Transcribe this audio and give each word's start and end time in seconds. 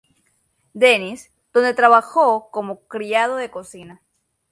Denis, 0.73 1.29
donde 1.53 1.75
trabajó 1.75 2.49
como 2.49 2.79
criado 2.87 3.35
de 3.35 3.51
cocina. 3.51 4.01